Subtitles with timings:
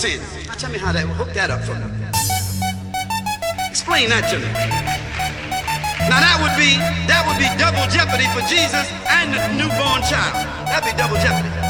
[0.00, 1.84] Now tell me how that, hook that up for me.
[3.68, 4.48] Explain that to me.
[6.08, 10.32] Now that would be, that would be double jeopardy for Jesus and the newborn child.
[10.72, 11.69] That'd be double jeopardy.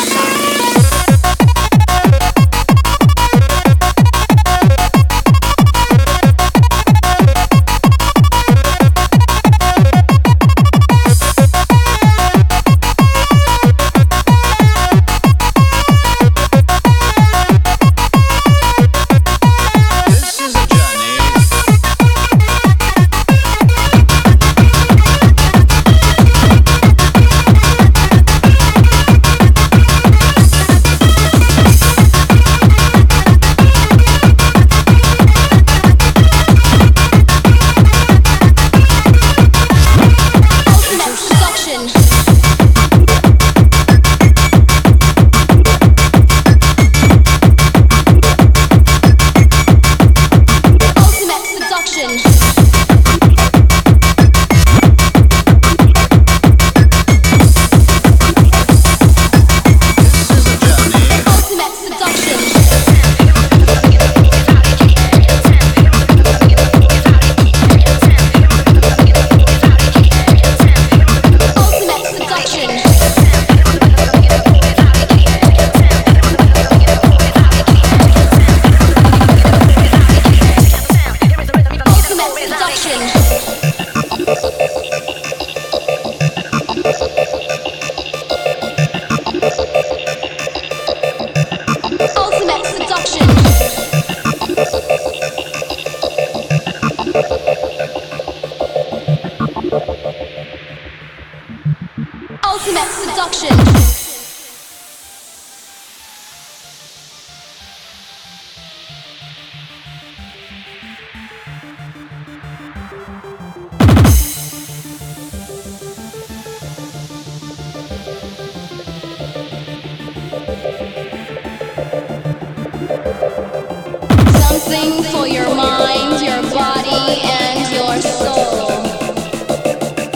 [124.51, 128.67] Something for your mind, your body, and your soul.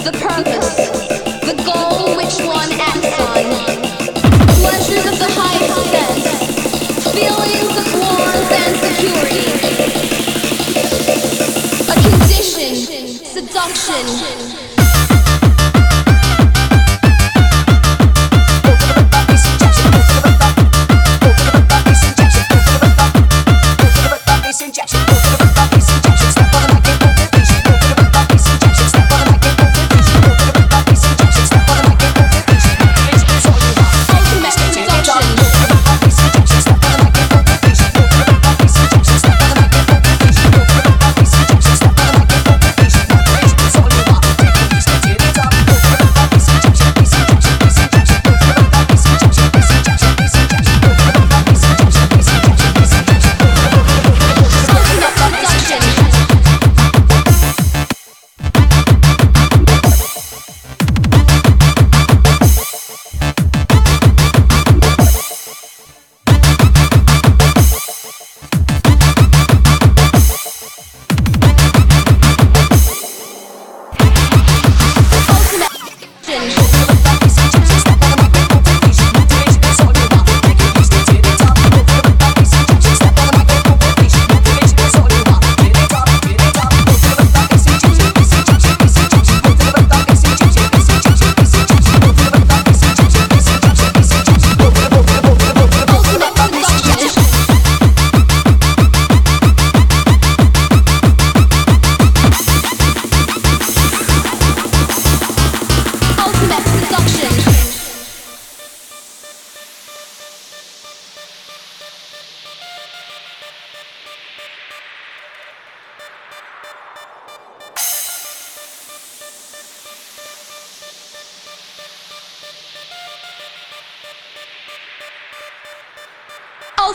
[0.03, 0.75] The purpose,
[1.39, 3.45] the goal which one acts on.
[4.59, 6.27] Pleasures of the highest sense,
[7.13, 9.47] feelings of warmth and security.
[11.87, 12.75] A condition,
[13.23, 14.64] seduction.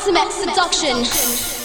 [0.03, 1.60] Ultimate seduction.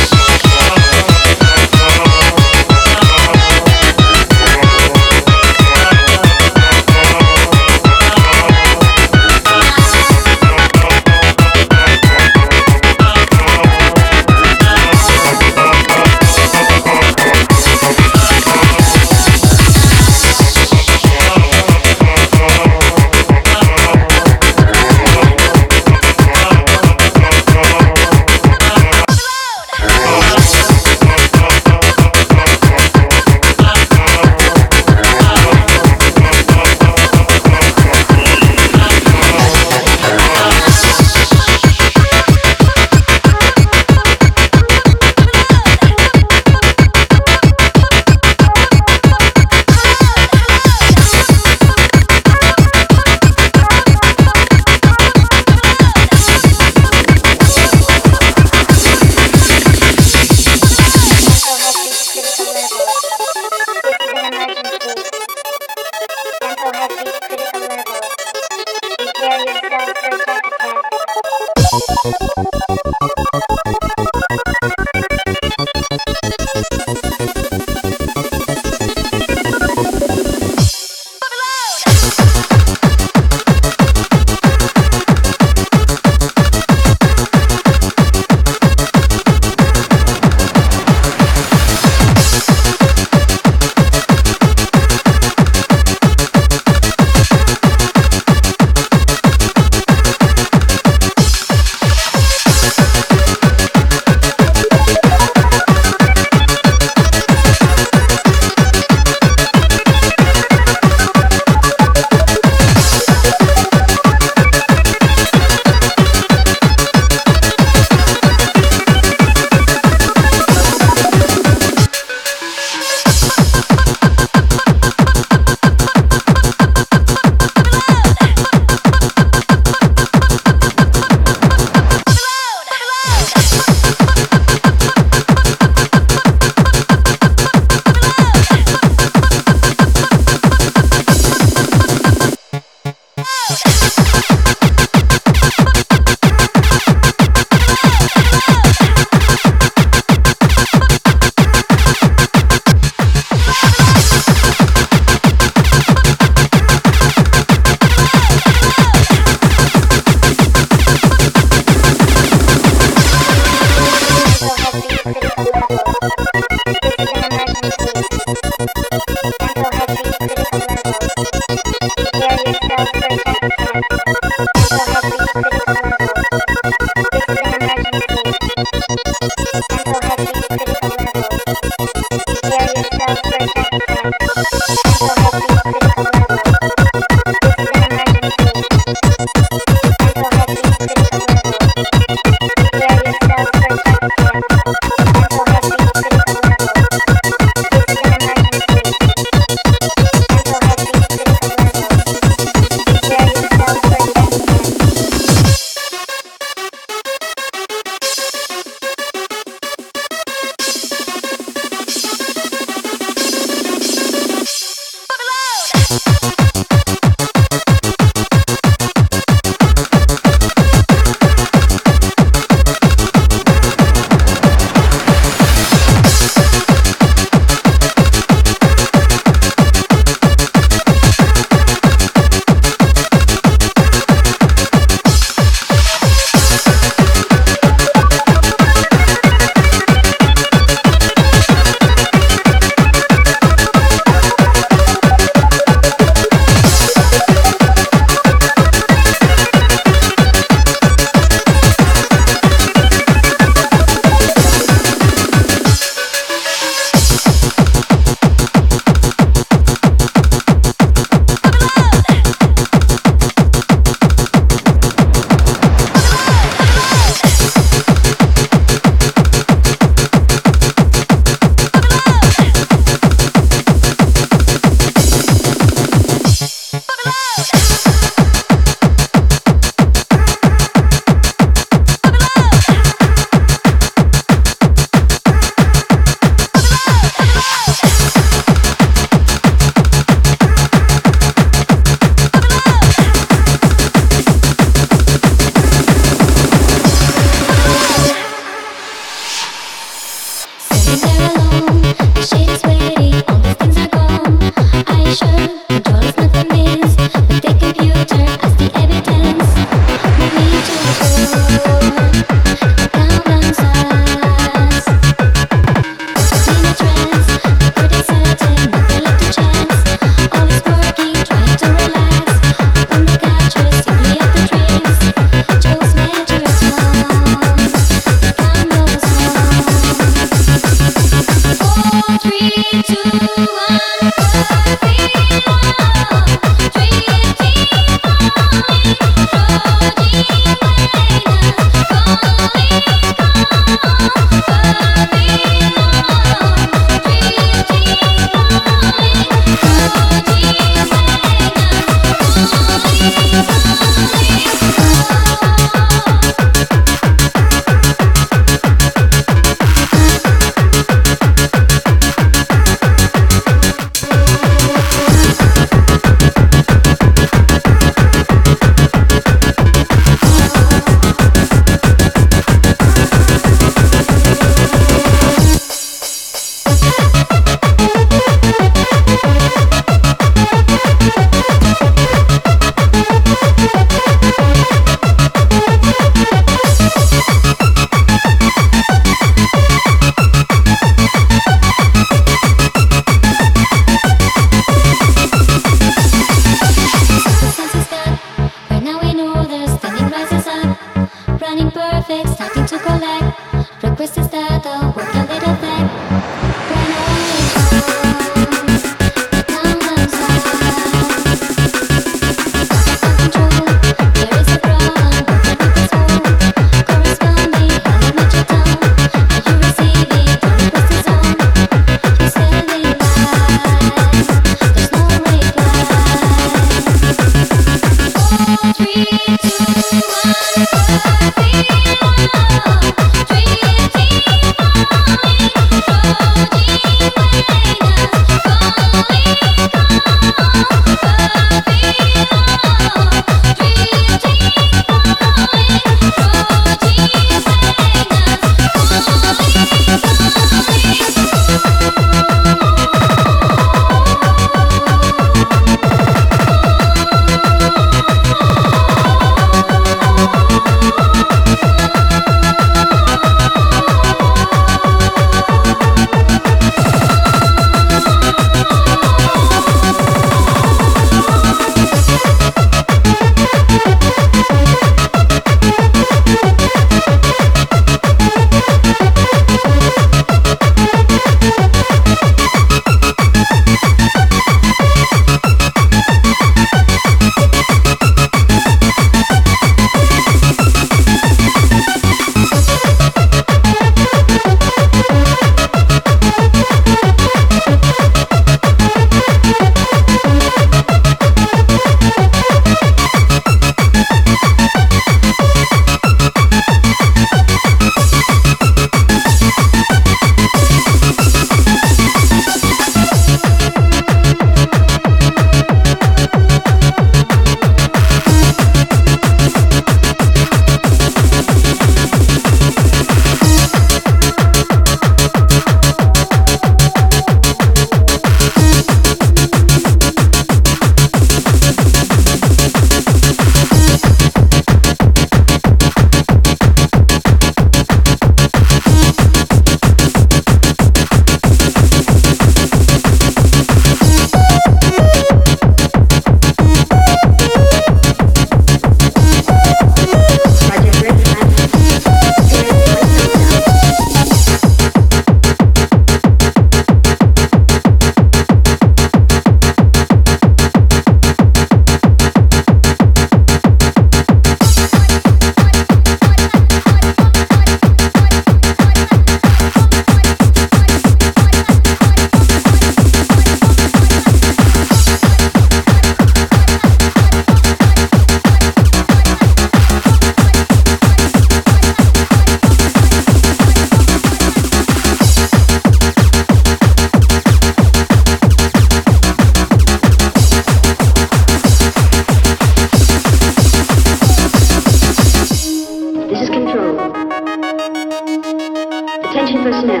[599.36, 600.00] Attention personnel.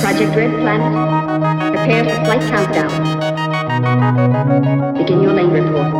[0.00, 0.92] Project Red Planet.
[1.74, 2.92] Prepare for flight countdown.
[4.96, 5.92] Begin your lane report.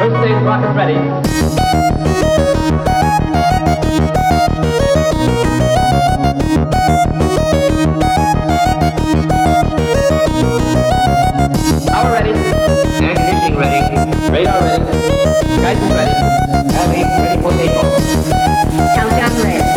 [0.00, 0.96] First stage rocket ready.
[0.96, 1.60] ready.
[15.60, 16.14] Red, ready?
[17.22, 17.92] Ready for takeoff.
[18.96, 19.69] Countdown red.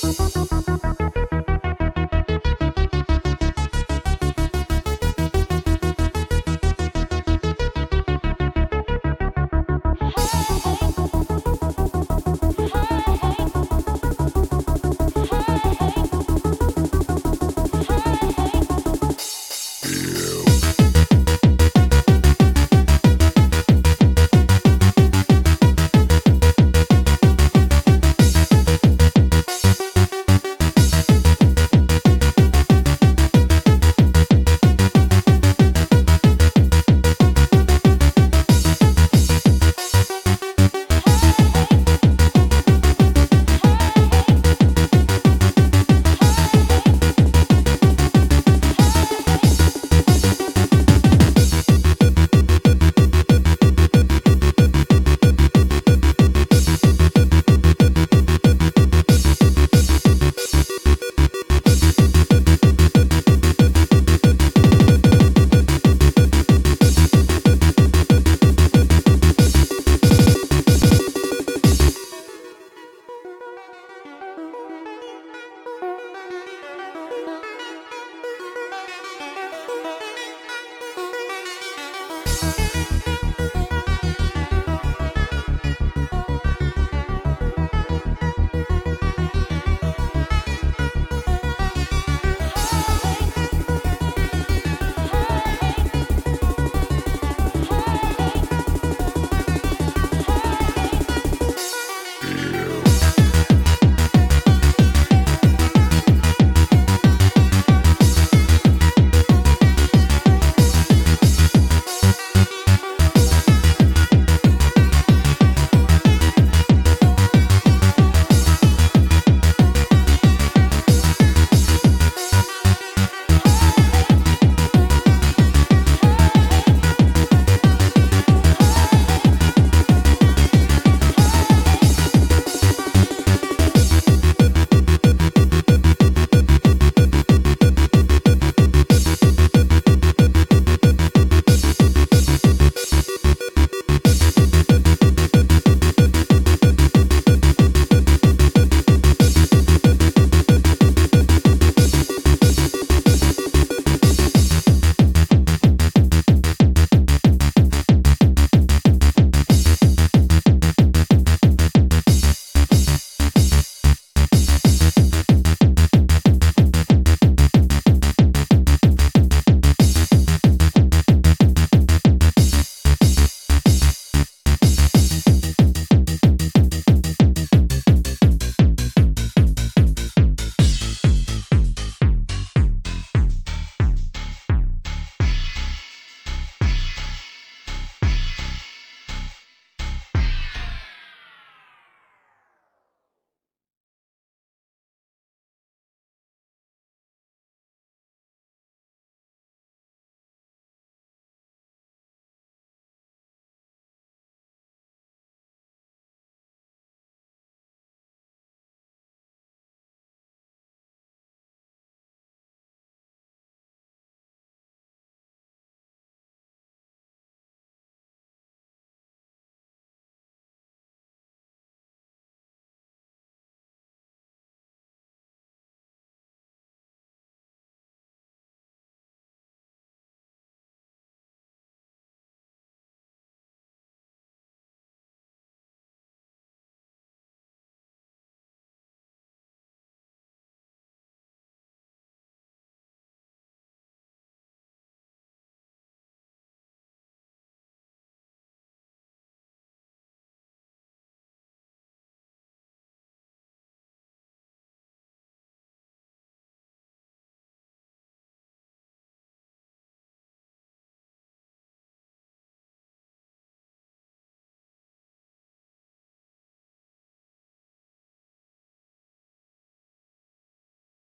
[0.00, 1.37] どどどどど。